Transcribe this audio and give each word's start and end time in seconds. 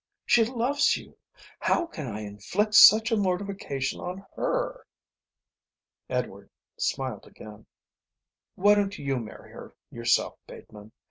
She 0.25 0.43
loves 0.43 0.97
you. 0.97 1.15
How 1.59 1.85
can 1.85 2.07
I 2.07 2.21
inflict 2.21 2.73
such 2.73 3.11
a 3.11 3.15
mortification 3.15 3.99
on 4.01 4.25
her?" 4.35 4.87
Edward 6.09 6.49
smiled 6.75 7.27
again. 7.27 7.67
"Why 8.55 8.73
don't 8.73 8.97
you 8.97 9.17
marry 9.19 9.51
her 9.51 9.75
yourself, 9.91 10.39
Bateman? 10.47 10.91